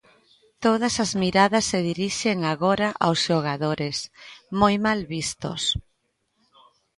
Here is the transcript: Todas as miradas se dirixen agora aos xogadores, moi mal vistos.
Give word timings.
Todas 0.65 0.93
as 1.03 1.11
miradas 1.23 1.65
se 1.71 1.79
dirixen 1.89 2.37
agora 2.53 2.87
aos 3.05 3.19
xogadores, 3.27 3.97
moi 4.61 4.75
mal 4.85 4.99
vistos. 5.13 5.61